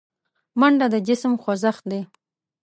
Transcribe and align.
منډه 0.59 0.87
د 0.93 0.95
جسم 1.07 1.33
خوځښت 1.43 1.83
دی 1.91 2.01